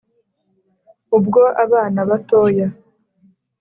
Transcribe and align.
ubwo 1.17 1.41
abana 1.63 2.01
batoya 2.09 2.67